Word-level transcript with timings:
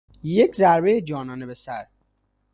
یک 0.23 0.55
ضربهی 0.55 1.01
جانانه 1.01 1.45
به 1.45 1.53
سر 1.53 1.87